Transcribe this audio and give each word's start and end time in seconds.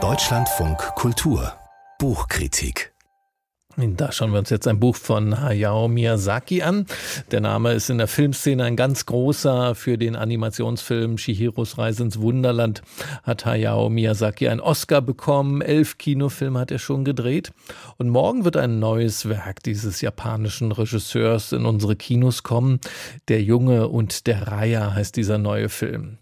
Deutschlandfunk 0.00 0.78
Kultur 0.94 1.58
Buchkritik 1.98 2.92
da 3.86 4.10
schauen 4.10 4.32
wir 4.32 4.40
uns 4.40 4.50
jetzt 4.50 4.66
ein 4.66 4.80
Buch 4.80 4.96
von 4.96 5.40
Hayao 5.40 5.86
Miyazaki 5.86 6.62
an. 6.62 6.86
Der 7.30 7.40
Name 7.40 7.72
ist 7.74 7.90
in 7.90 7.98
der 7.98 8.08
Filmszene 8.08 8.64
ein 8.64 8.74
ganz 8.74 9.06
großer. 9.06 9.76
Für 9.76 9.96
den 9.96 10.16
Animationsfilm 10.16 11.16
Shihiros 11.16 11.78
Reise 11.78 12.02
ins 12.02 12.20
Wunderland 12.20 12.82
hat 13.22 13.46
Hayao 13.46 13.88
Miyazaki 13.88 14.48
einen 14.48 14.60
Oscar 14.60 15.00
bekommen. 15.00 15.62
Elf 15.62 15.96
Kinofilme 15.96 16.58
hat 16.58 16.72
er 16.72 16.80
schon 16.80 17.04
gedreht. 17.04 17.52
Und 17.98 18.08
morgen 18.08 18.44
wird 18.44 18.56
ein 18.56 18.80
neues 18.80 19.28
Werk 19.28 19.62
dieses 19.62 20.00
japanischen 20.00 20.72
Regisseurs 20.72 21.52
in 21.52 21.64
unsere 21.64 21.94
Kinos 21.94 22.42
kommen. 22.42 22.80
Der 23.28 23.42
Junge 23.42 23.86
und 23.88 24.26
der 24.26 24.48
Reiher 24.48 24.94
heißt 24.94 25.14
dieser 25.14 25.38
neue 25.38 25.68
Film. 25.68 26.18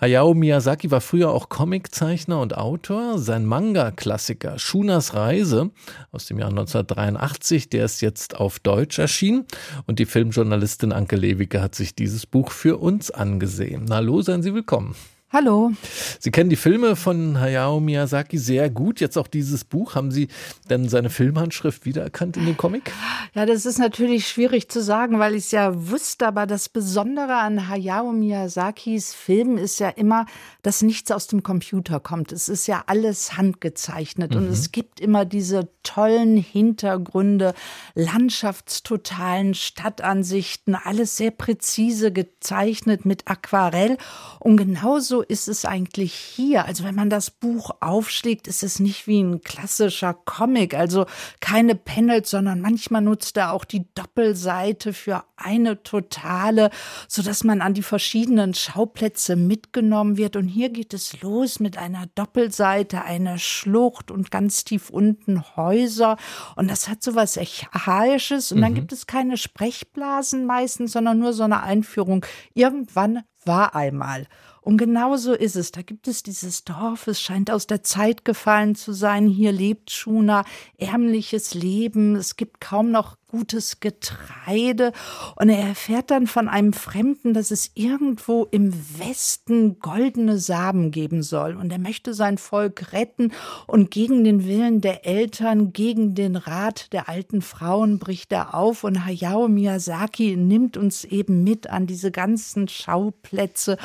Hayao 0.00 0.34
Miyazaki 0.34 0.90
war 0.90 1.00
früher 1.00 1.30
auch 1.30 1.48
Comiczeichner 1.48 2.40
und 2.40 2.56
Autor. 2.56 3.18
Sein 3.18 3.44
Manga-Klassiker 3.44 4.58
Shunas 4.58 5.14
Reise 5.14 5.70
aus 6.10 6.26
dem 6.26 6.38
Jahr 6.38 6.48
1983, 6.48 7.68
der 7.68 7.84
ist 7.84 8.00
jetzt 8.00 8.36
auf 8.36 8.58
Deutsch 8.58 8.98
erschienen 8.98 9.46
und 9.86 9.98
die 9.98 10.06
Filmjournalistin 10.06 10.92
Anke 10.92 11.16
Lewicke 11.16 11.60
hat 11.60 11.74
sich 11.74 11.94
dieses 11.94 12.26
Buch 12.26 12.50
für 12.50 12.78
uns 12.78 13.10
angesehen. 13.10 13.86
Hallo, 13.90 14.22
seien 14.22 14.42
Sie 14.42 14.54
willkommen. 14.54 14.94
Hallo. 15.32 15.70
Sie 16.18 16.32
kennen 16.32 16.50
die 16.50 16.56
Filme 16.56 16.96
von 16.96 17.38
Hayao 17.38 17.78
Miyazaki 17.78 18.36
sehr 18.36 18.68
gut. 18.68 18.98
Jetzt 18.98 19.16
auch 19.16 19.28
dieses 19.28 19.62
Buch. 19.62 19.94
Haben 19.94 20.10
Sie 20.10 20.26
denn 20.68 20.88
seine 20.88 21.08
Filmhandschrift 21.08 21.84
wiedererkannt 21.84 22.36
in 22.36 22.46
dem 22.46 22.56
Comic? 22.56 22.90
Ja, 23.32 23.46
das 23.46 23.64
ist 23.64 23.78
natürlich 23.78 24.26
schwierig 24.26 24.68
zu 24.68 24.82
sagen, 24.82 25.20
weil 25.20 25.36
ich 25.36 25.44
es 25.44 25.50
ja 25.52 25.88
wusste. 25.88 26.26
Aber 26.26 26.46
das 26.48 26.68
Besondere 26.68 27.36
an 27.36 27.68
Hayao 27.68 28.10
Miyazakis 28.10 29.14
Filmen 29.14 29.56
ist 29.56 29.78
ja 29.78 29.90
immer, 29.90 30.26
dass 30.62 30.82
nichts 30.82 31.12
aus 31.12 31.28
dem 31.28 31.44
Computer 31.44 32.00
kommt. 32.00 32.32
Es 32.32 32.48
ist 32.48 32.66
ja 32.66 32.82
alles 32.88 33.36
handgezeichnet. 33.36 34.32
Mhm. 34.32 34.36
Und 34.38 34.48
es 34.48 34.72
gibt 34.72 34.98
immer 34.98 35.24
diese 35.24 35.68
tollen 35.84 36.38
Hintergründe, 36.38 37.54
landschaftstotalen 37.94 39.54
Stadtansichten, 39.54 40.74
alles 40.74 41.16
sehr 41.16 41.30
präzise 41.30 42.12
gezeichnet 42.12 43.04
mit 43.04 43.28
Aquarell. 43.28 43.96
Und 44.40 44.56
genauso 44.56 45.19
ist 45.22 45.48
es 45.48 45.64
eigentlich 45.64 46.14
hier. 46.14 46.64
Also 46.64 46.84
wenn 46.84 46.94
man 46.94 47.10
das 47.10 47.30
Buch 47.30 47.70
aufschlägt, 47.80 48.48
ist 48.48 48.62
es 48.62 48.80
nicht 48.80 49.06
wie 49.06 49.22
ein 49.22 49.40
klassischer 49.42 50.14
Comic, 50.14 50.74
also 50.74 51.06
keine 51.40 51.74
Panels, 51.74 52.30
sondern 52.30 52.60
manchmal 52.60 53.02
nutzt 53.02 53.36
er 53.36 53.52
auch 53.52 53.64
die 53.64 53.86
Doppelseite 53.94 54.92
für 54.92 55.24
eine 55.36 55.82
totale, 55.82 56.70
so 57.08 57.22
dass 57.22 57.44
man 57.44 57.60
an 57.62 57.74
die 57.74 57.82
verschiedenen 57.82 58.54
Schauplätze 58.54 59.36
mitgenommen 59.36 60.16
wird. 60.16 60.36
Und 60.36 60.48
hier 60.48 60.70
geht 60.70 60.94
es 60.94 61.20
los 61.22 61.60
mit 61.60 61.78
einer 61.78 62.06
Doppelseite, 62.14 63.02
einer 63.02 63.38
Schlucht 63.38 64.10
und 64.10 64.30
ganz 64.30 64.64
tief 64.64 64.90
unten 64.90 65.56
Häuser. 65.56 66.16
Und 66.56 66.70
das 66.70 66.88
hat 66.88 67.02
so 67.02 67.14
was 67.14 67.38
Archaisches. 67.38 68.52
Und 68.52 68.58
mhm. 68.58 68.62
dann 68.62 68.74
gibt 68.74 68.92
es 68.92 69.06
keine 69.06 69.36
Sprechblasen 69.36 70.46
meistens, 70.46 70.92
sondern 70.92 71.18
nur 71.18 71.32
so 71.32 71.42
eine 71.42 71.62
Einführung. 71.62 72.24
Irgendwann 72.54 73.22
war 73.44 73.74
einmal. 73.74 74.26
Und 74.60 74.76
genau 74.76 75.16
so 75.16 75.32
ist 75.32 75.56
es. 75.56 75.72
Da 75.72 75.82
gibt 75.82 76.06
es 76.08 76.22
dieses 76.22 76.64
Dorf, 76.64 77.06
es 77.06 77.20
scheint 77.20 77.50
aus 77.50 77.66
der 77.66 77.82
Zeit 77.82 78.24
gefallen 78.24 78.74
zu 78.74 78.92
sein. 78.92 79.26
Hier 79.26 79.52
lebt 79.52 79.90
Schuna, 79.90 80.44
ärmliches 80.76 81.54
Leben. 81.54 82.16
Es 82.16 82.36
gibt 82.36 82.60
kaum 82.60 82.90
noch 82.90 83.16
gutes 83.30 83.80
Getreide. 83.80 84.92
Und 85.36 85.48
er 85.48 85.68
erfährt 85.68 86.10
dann 86.10 86.26
von 86.26 86.48
einem 86.48 86.72
Fremden, 86.72 87.34
dass 87.34 87.50
es 87.50 87.70
irgendwo 87.74 88.46
im 88.50 88.72
Westen 88.98 89.78
goldene 89.78 90.38
Samen 90.38 90.90
geben 90.90 91.22
soll. 91.22 91.56
Und 91.56 91.72
er 91.72 91.78
möchte 91.78 92.14
sein 92.14 92.38
Volk 92.38 92.92
retten 92.92 93.32
und 93.66 93.90
gegen 93.90 94.24
den 94.24 94.44
Willen 94.46 94.80
der 94.80 95.06
Eltern, 95.06 95.72
gegen 95.72 96.14
den 96.14 96.36
Rat 96.36 96.92
der 96.92 97.08
alten 97.08 97.42
Frauen 97.42 97.98
bricht 97.98 98.32
er 98.32 98.54
auf. 98.54 98.84
Und 98.84 99.04
Hayao 99.04 99.48
Miyazaki 99.48 100.36
nimmt 100.36 100.76
uns 100.76 101.04
eben 101.04 101.44
mit 101.44 101.68
an 101.70 101.86
diese 101.86 102.10
ganzen 102.10 102.68
Schauplätze. 102.68 103.76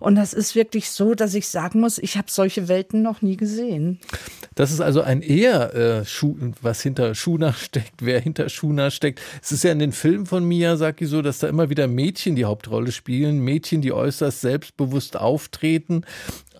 Und 0.00 0.16
das 0.16 0.32
ist 0.32 0.54
wirklich 0.54 0.90
so, 0.90 1.14
dass 1.14 1.34
ich 1.34 1.48
sagen 1.48 1.80
muss, 1.80 1.98
ich 1.98 2.16
habe 2.16 2.30
solche 2.30 2.68
Welten 2.68 3.02
noch 3.02 3.22
nie 3.22 3.36
gesehen. 3.36 4.00
Das 4.54 4.72
ist 4.72 4.80
also 4.80 5.02
ein 5.02 5.22
eher, 5.22 5.74
äh, 5.74 6.04
was 6.62 6.82
hinter 6.82 7.14
Schuna 7.14 7.52
steckt, 7.52 7.94
wer 8.00 8.20
hinter 8.20 8.48
Schuna 8.48 8.87
steckt. 8.90 9.20
Es 9.42 9.52
ist 9.52 9.64
ja 9.64 9.72
in 9.72 9.78
den 9.78 9.92
Filmen 9.92 10.26
von 10.26 10.44
Miyazaki 10.44 11.06
so, 11.06 11.22
dass 11.22 11.38
da 11.38 11.48
immer 11.48 11.70
wieder 11.70 11.86
Mädchen 11.86 12.36
die 12.36 12.44
Hauptrolle 12.44 12.92
spielen, 12.92 13.40
Mädchen, 13.40 13.82
die 13.82 13.92
äußerst 13.92 14.40
selbstbewusst 14.40 15.18
auftreten 15.18 16.04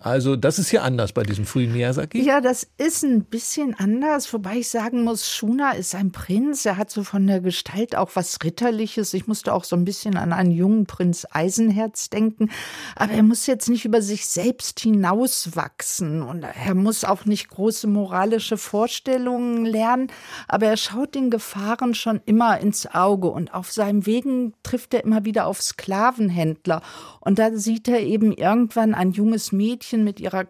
also 0.01 0.35
das 0.35 0.59
ist 0.59 0.69
hier 0.69 0.83
anders 0.83 1.11
bei 1.11 1.23
diesem 1.23 1.45
frühen 1.45 1.73
Miyazaki. 1.73 2.21
Ja, 2.21 2.41
das 2.41 2.67
ist 2.77 3.03
ein 3.03 3.23
bisschen 3.23 3.73
anders, 3.73 4.31
wobei 4.33 4.57
ich 4.57 4.69
sagen 4.69 5.03
muss, 5.03 5.29
Shuna 5.29 5.71
ist 5.71 5.95
ein 5.95 6.11
Prinz. 6.11 6.65
Er 6.65 6.77
hat 6.77 6.89
so 6.89 7.03
von 7.03 7.27
der 7.27 7.41
Gestalt 7.41 7.95
auch 7.95 8.11
was 8.13 8.37
Ritterliches. 8.43 9.13
Ich 9.13 9.27
musste 9.27 9.53
auch 9.53 9.63
so 9.63 9.75
ein 9.75 9.85
bisschen 9.85 10.17
an 10.17 10.33
einen 10.33 10.51
jungen 10.51 10.85
Prinz 10.85 11.27
Eisenherz 11.31 12.09
denken. 12.09 12.49
Aber 12.95 13.13
er 13.13 13.23
muss 13.23 13.45
jetzt 13.45 13.69
nicht 13.69 13.85
über 13.85 14.01
sich 14.01 14.25
selbst 14.27 14.79
hinauswachsen 14.79 16.21
und 16.21 16.43
er 16.43 16.75
muss 16.75 17.03
auch 17.03 17.25
nicht 17.25 17.49
große 17.49 17.87
moralische 17.87 18.57
Vorstellungen 18.57 19.65
lernen. 19.65 20.07
Aber 20.47 20.67
er 20.67 20.77
schaut 20.77 21.15
den 21.15 21.29
Gefahren 21.29 21.93
schon 21.93 22.21
immer 22.25 22.59
ins 22.59 22.87
Auge 22.87 23.27
und 23.27 23.53
auf 23.53 23.71
seinem 23.71 24.05
Wegen 24.05 24.53
trifft 24.63 24.93
er 24.93 25.03
immer 25.03 25.25
wieder 25.25 25.47
auf 25.47 25.61
Sklavenhändler. 25.61 26.81
Und 27.19 27.39
da 27.39 27.51
sieht 27.53 27.87
er 27.87 27.99
eben 27.99 28.31
irgendwann 28.31 28.93
ein 28.93 29.11
junges 29.11 29.51
Mädchen, 29.51 29.88
Mädchen 29.89 30.03
mit 30.03 30.19
ihrer 30.19 30.45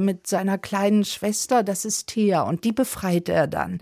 mit 0.00 0.26
seiner 0.26 0.58
kleinen 0.58 1.04
Schwester, 1.04 1.62
das 1.62 1.84
ist 1.84 2.08
Thea 2.08 2.42
und 2.42 2.64
die 2.64 2.72
befreit 2.72 3.28
er 3.28 3.46
dann. 3.46 3.80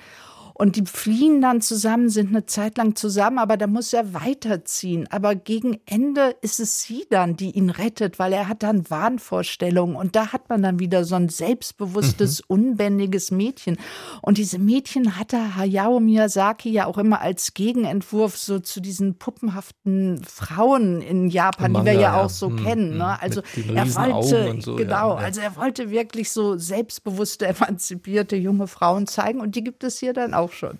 Und 0.60 0.76
die 0.76 0.84
fliehen 0.84 1.40
dann 1.40 1.62
zusammen, 1.62 2.10
sind 2.10 2.28
eine 2.28 2.44
Zeit 2.44 2.76
lang 2.76 2.94
zusammen, 2.94 3.38
aber 3.38 3.56
da 3.56 3.66
muss 3.66 3.94
er 3.94 4.12
weiterziehen. 4.12 5.08
Aber 5.10 5.34
gegen 5.34 5.80
Ende 5.86 6.36
ist 6.42 6.60
es 6.60 6.82
sie 6.82 7.06
dann, 7.08 7.34
die 7.34 7.52
ihn 7.52 7.70
rettet, 7.70 8.18
weil 8.18 8.34
er 8.34 8.46
hat 8.46 8.62
dann 8.62 8.90
Wahnvorstellungen. 8.90 9.96
Und 9.96 10.16
da 10.16 10.34
hat 10.34 10.50
man 10.50 10.62
dann 10.62 10.78
wieder 10.78 11.06
so 11.06 11.14
ein 11.14 11.30
selbstbewusstes, 11.30 12.40
mhm. 12.40 12.44
unbändiges 12.48 13.30
Mädchen. 13.30 13.78
Und 14.20 14.36
diese 14.36 14.58
Mädchen 14.58 15.16
hatte 15.16 15.56
Hayao 15.56 15.98
Miyazaki 15.98 16.68
ja 16.68 16.84
auch 16.84 16.98
immer 16.98 17.22
als 17.22 17.54
Gegenentwurf 17.54 18.36
so 18.36 18.58
zu 18.58 18.82
diesen 18.82 19.16
puppenhaften 19.16 20.22
Frauen 20.24 21.00
in 21.00 21.30
Japan, 21.30 21.72
Manga, 21.72 21.90
die 21.92 21.96
wir 21.96 22.02
ja, 22.02 22.16
ja. 22.16 22.22
auch 22.22 22.28
so 22.28 22.50
mhm. 22.50 22.62
kennen. 22.62 22.98
Ne? 22.98 23.18
Also 23.18 23.40
er 23.56 23.94
wollte, 23.94 24.60
so, 24.60 24.76
genau, 24.76 25.16
ja. 25.16 25.24
also 25.24 25.40
er 25.40 25.56
wollte 25.56 25.90
wirklich 25.90 26.30
so 26.30 26.58
selbstbewusste, 26.58 27.46
emanzipierte 27.46 28.36
junge 28.36 28.66
Frauen 28.66 29.06
zeigen. 29.06 29.40
Und 29.40 29.54
die 29.54 29.64
gibt 29.64 29.84
es 29.84 29.98
hier 29.98 30.12
dann 30.12 30.34
auch 30.34 30.49
auch 30.50 30.52
schon. 30.52 30.78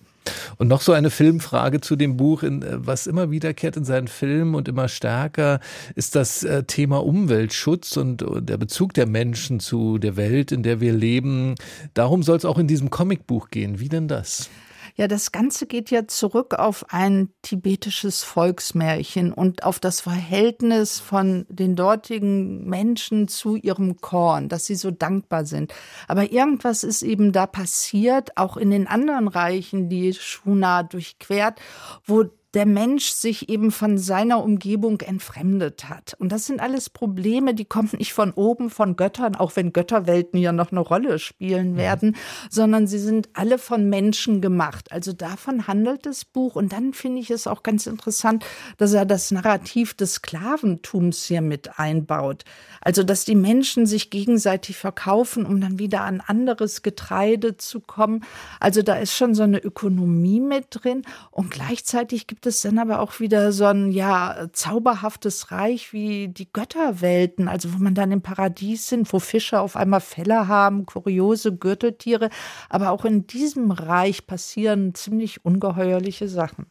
Und 0.59 0.69
noch 0.69 0.83
so 0.83 0.93
eine 0.93 1.11
Filmfrage 1.11 1.81
zu 1.81 1.97
dem 1.97 2.17
Buch, 2.17 2.43
in, 2.43 2.63
äh, 2.63 2.87
was 2.87 3.07
immer 3.07 3.31
wiederkehrt 3.31 3.77
in 3.77 3.85
seinen 3.85 4.09
Filmen 4.09 4.55
und 4.55 4.69
immer 4.69 4.89
stärker, 4.89 5.61
ist 5.95 6.15
das 6.15 6.43
äh, 6.43 6.65
Thema 6.65 7.05
Umweltschutz 7.05 7.97
und 7.97 8.25
der 8.29 8.59
Bezug 8.59 8.95
der 8.95 9.07
Menschen 9.07 9.61
zu 9.61 9.99
der 9.99 10.17
Welt, 10.17 10.53
in 10.53 10.63
der 10.63 10.81
wir 10.81 10.93
leben. 10.93 11.55
Darum 11.95 12.23
soll 12.23 12.37
es 12.37 12.45
auch 12.45 12.59
in 12.59 12.67
diesem 12.67 12.91
Comicbuch 12.91 13.49
gehen. 13.49 13.81
Wie 13.81 13.89
denn 13.89 14.09
das? 14.09 14.51
Ja, 15.01 15.09
das 15.09 15.33
Ganze 15.33 15.65
geht 15.65 15.91
ja 15.91 16.07
zurück 16.09 16.53
auf 16.53 16.85
ein 16.91 17.31
tibetisches 17.41 18.23
Volksmärchen 18.23 19.33
und 19.33 19.65
auf 19.65 19.81
das 19.81 20.03
Verhältnis 20.03 21.01
von 21.01 21.47
den 21.49 21.75
dortigen 21.75 22.67
Menschen 22.69 23.27
zu 23.27 23.57
ihrem 23.57 24.03
Korn, 24.03 24.51
dass 24.51 24.67
sie 24.67 24.75
so 24.75 24.91
dankbar 24.91 25.47
sind. 25.47 25.73
Aber 26.07 26.31
irgendwas 26.31 26.85
ist 26.85 27.01
eben 27.01 27.33
da 27.33 27.47
passiert, 27.47 28.37
auch 28.37 28.59
in 28.59 28.71
den 28.71 28.87
anderen 28.87 29.29
Reichen, 29.29 29.89
die 29.89 30.13
Shuna 30.13 30.83
durchquert, 30.83 31.59
wo 32.05 32.25
der 32.55 32.67
Mensch 32.67 33.11
sich 33.11 33.49
eben 33.49 33.71
von 33.71 33.97
seiner 33.97 34.43
Umgebung 34.43 35.01
entfremdet 35.01 35.89
hat. 35.89 36.15
Und 36.19 36.33
das 36.33 36.47
sind 36.47 36.61
alles 36.61 36.91
Probleme, 36.91 37.55
die 37.55 37.65
kommen 37.65 37.91
nicht 37.97 38.13
von 38.13 38.33
oben, 38.33 38.71
von 38.71 38.97
Göttern, 38.97 39.37
auch 39.37 39.55
wenn 39.55 39.73
Götterwelten 39.73 40.39
ja 40.41 40.51
noch 40.51 40.73
eine 40.73 40.81
Rolle 40.81 41.19
spielen 41.21 41.77
werden, 41.77 42.15
ja. 42.15 42.21
sondern 42.51 42.89
sie 42.89 42.99
sind 42.99 43.29
alle 43.35 43.59
von 43.59 43.89
Menschen 43.89 44.41
gemacht. 44.41 44.91
Also 44.91 45.13
davon 45.13 45.69
handelt 45.69 46.07
das 46.07 46.25
Buch. 46.25 46.57
Und 46.57 46.73
dann 46.73 46.93
finde 46.93 47.21
ich 47.21 47.31
es 47.31 47.47
auch 47.47 47.63
ganz 47.63 47.87
interessant, 47.87 48.45
dass 48.79 48.93
er 48.93 49.07
das 49.07 49.31
Narrativ 49.31 49.95
des 49.95 50.15
Sklaventums 50.15 51.25
hier 51.27 51.43
mit 51.43 51.79
einbaut. 51.79 52.45
Also, 52.81 53.03
dass 53.03 53.25
die 53.25 53.35
Menschen 53.35 53.87
sich 53.87 54.11
gegenseitig 54.11 54.77
verkaufen, 54.77 55.47
um 55.47 55.61
dann 55.61 55.79
wieder 55.79 56.01
an 56.03 56.21
anderes 56.21 56.83
Getreide 56.83 57.57
zu 57.57 57.81
kommen. 57.81 58.25
Also, 58.59 58.83
da 58.83 58.95
ist 58.95 59.15
schon 59.15 59.35
so 59.35 59.43
eine 59.43 59.59
Ökonomie 59.59 60.41
mit 60.41 60.67
drin. 60.71 61.03
Und 61.31 61.51
gleichzeitig 61.51 62.27
gibt 62.27 62.40
gibt 62.41 62.55
es 62.55 62.63
dann 62.63 62.79
aber 62.79 63.01
auch 63.01 63.21
wieder 63.21 63.53
so 63.53 63.67
ein 63.67 63.93
ja 63.93 64.49
zauberhaftes 64.55 65.53
Reich 65.53 65.93
wie 65.93 66.29
die 66.29 66.51
Götterwelten, 66.51 67.49
also 67.49 67.75
wo 67.75 67.77
man 67.77 67.95
dann 67.95 68.13
im 68.13 68.23
Paradies 68.23 68.89
sind, 68.89 69.13
wo 69.13 69.19
Fische 69.19 69.61
auf 69.61 69.77
einmal 69.77 70.01
Felle 70.01 70.49
haben, 70.49 70.87
kuriose 70.87 71.55
Gürteltiere. 71.55 72.31
Aber 72.71 72.93
auch 72.93 73.05
in 73.05 73.27
diesem 73.27 73.71
Reich 73.71 74.27
passieren 74.27 74.95
ziemlich 74.95 75.45
ungeheuerliche 75.45 76.29
Sachen. 76.29 76.71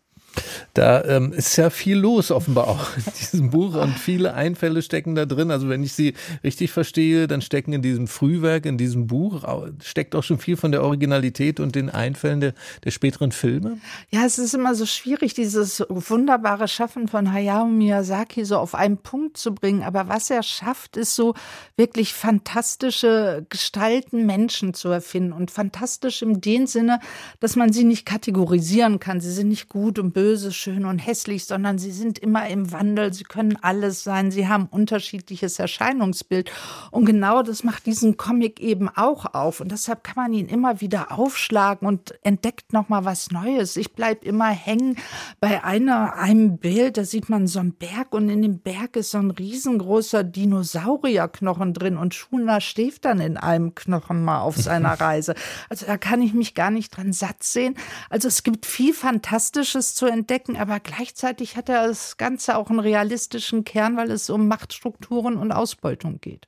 Da 0.79 1.03
ähm, 1.03 1.33
ist 1.33 1.57
ja 1.57 1.69
viel 1.69 1.97
los 1.97 2.31
offenbar 2.31 2.69
auch 2.69 2.95
in 2.95 3.03
diesem 3.19 3.49
Buch 3.49 3.75
und 3.75 3.99
viele 3.99 4.33
Einfälle 4.33 4.81
stecken 4.81 5.13
da 5.13 5.25
drin. 5.25 5.51
Also 5.51 5.67
wenn 5.67 5.83
ich 5.83 5.91
Sie 5.91 6.13
richtig 6.41 6.71
verstehe, 6.71 7.27
dann 7.27 7.41
stecken 7.41 7.73
in 7.73 7.81
diesem 7.81 8.07
Frühwerk, 8.07 8.65
in 8.65 8.77
diesem 8.77 9.05
Buch, 9.05 9.43
steckt 9.83 10.15
auch 10.15 10.23
schon 10.23 10.39
viel 10.39 10.55
von 10.55 10.71
der 10.71 10.81
Originalität 10.81 11.59
und 11.59 11.75
den 11.75 11.89
Einfällen 11.89 12.39
der, 12.39 12.53
der 12.85 12.91
späteren 12.91 13.33
Filme. 13.33 13.79
Ja, 14.09 14.25
es 14.25 14.39
ist 14.39 14.53
immer 14.53 14.73
so 14.73 14.85
schwierig, 14.85 15.33
dieses 15.33 15.83
wunderbare 15.89 16.69
Schaffen 16.69 17.09
von 17.09 17.33
Hayao 17.33 17.65
Miyazaki 17.65 18.45
so 18.45 18.55
auf 18.55 18.73
einen 18.73 18.99
Punkt 18.99 19.35
zu 19.35 19.53
bringen. 19.53 19.83
Aber 19.83 20.07
was 20.07 20.29
er 20.29 20.43
schafft, 20.43 20.95
ist 20.95 21.13
so 21.13 21.33
wirklich 21.75 22.13
fantastische 22.13 23.45
Gestalten, 23.49 24.25
Menschen 24.25 24.73
zu 24.73 24.87
erfinden 24.87 25.33
und 25.33 25.51
fantastisch 25.51 26.21
in 26.21 26.39
dem 26.39 26.67
Sinne, 26.67 27.01
dass 27.41 27.57
man 27.57 27.73
sie 27.73 27.83
nicht 27.83 28.05
kategorisieren 28.05 29.01
kann. 29.01 29.19
Sie 29.19 29.33
sind 29.33 29.49
nicht 29.49 29.67
gut 29.67 29.99
und 29.99 30.13
böse, 30.13 30.53
schön 30.53 30.68
und 30.69 30.99
hässlich, 30.99 31.45
sondern 31.45 31.77
sie 31.77 31.91
sind 31.91 32.19
immer 32.19 32.47
im 32.47 32.71
Wandel. 32.71 33.13
Sie 33.13 33.23
können 33.23 33.57
alles 33.61 34.03
sein. 34.03 34.31
Sie 34.31 34.47
haben 34.47 34.67
unterschiedliches 34.67 35.59
Erscheinungsbild. 35.59 36.51
Und 36.91 37.05
genau 37.05 37.41
das 37.43 37.63
macht 37.63 37.85
diesen 37.85 38.17
Comic 38.17 38.59
eben 38.59 38.89
auch 38.89 39.33
auf. 39.33 39.59
Und 39.61 39.71
deshalb 39.71 40.03
kann 40.03 40.15
man 40.15 40.33
ihn 40.33 40.47
immer 40.47 40.81
wieder 40.81 41.11
aufschlagen 41.11 41.87
und 41.87 42.13
entdeckt 42.23 42.73
nochmal 42.73 43.05
was 43.05 43.31
Neues. 43.31 43.75
Ich 43.77 43.93
bleibe 43.93 44.25
immer 44.25 44.49
hängen 44.49 44.97
bei 45.39 45.63
einer, 45.63 46.15
einem 46.15 46.57
Bild, 46.57 46.97
da 46.97 47.03
sieht 47.03 47.29
man 47.29 47.47
so 47.47 47.59
einen 47.59 47.73
Berg 47.73 48.13
und 48.13 48.29
in 48.29 48.41
dem 48.41 48.59
Berg 48.59 48.95
ist 48.95 49.11
so 49.11 49.17
ein 49.17 49.31
riesengroßer 49.31 50.23
Dinosaurierknochen 50.23 51.73
drin 51.73 51.97
und 51.97 52.13
Schuna 52.13 52.61
schläft 52.61 53.05
dann 53.05 53.19
in 53.19 53.37
einem 53.37 53.75
Knochen 53.75 54.23
mal 54.23 54.41
auf 54.41 54.57
seiner 54.57 54.93
Reise. 55.01 55.35
Also 55.69 55.85
da 55.85 55.97
kann 55.97 56.21
ich 56.21 56.33
mich 56.33 56.55
gar 56.55 56.71
nicht 56.71 56.95
dran 56.95 57.13
satt 57.13 57.43
sehen. 57.43 57.75
Also 58.09 58.27
es 58.27 58.43
gibt 58.43 58.65
viel 58.65 58.93
Fantastisches 58.93 59.95
zu 59.95 60.05
entdecken, 60.05 60.48
aber 60.57 60.79
gleichzeitig 60.79 61.55
hat 61.55 61.69
er 61.69 61.87
das 61.87 62.17
Ganze 62.17 62.57
auch 62.57 62.69
einen 62.69 62.79
realistischen 62.79 63.63
Kern, 63.63 63.97
weil 63.97 64.11
es 64.11 64.29
um 64.29 64.47
Machtstrukturen 64.47 65.37
und 65.37 65.51
Ausbeutung 65.51 66.19
geht. 66.21 66.47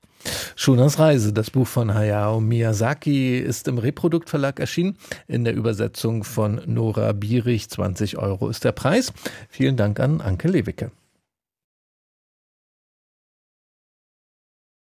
Schunas 0.56 1.00
Reise, 1.00 1.34
das 1.34 1.50
Buch 1.50 1.68
von 1.68 1.94
Hayao 1.94 2.40
Miyazaki, 2.40 3.40
ist 3.40 3.68
im 3.68 3.78
Reprodukt 3.78 4.30
Verlag 4.30 4.60
erschienen. 4.60 4.98
In 5.28 5.44
der 5.44 5.56
Übersetzung 5.56 6.24
von 6.24 6.62
Nora 6.66 7.12
Bierich. 7.14 7.70
20 7.70 8.18
Euro 8.18 8.50
ist 8.50 8.64
der 8.64 8.72
Preis. 8.72 9.14
Vielen 9.50 9.78
Dank 9.78 10.00
an 10.00 10.22
Anke 10.22 10.48
Lewicke. 10.48 10.92